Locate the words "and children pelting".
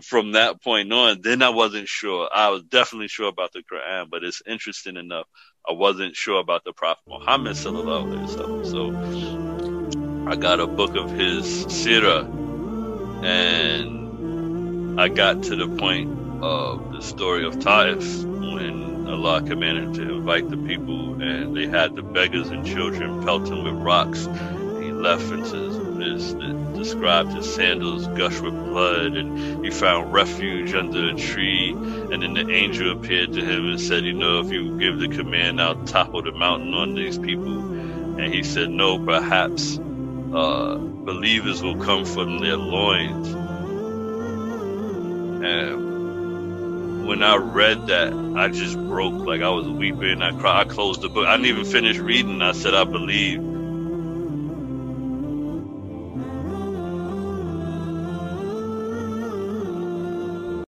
22.50-23.64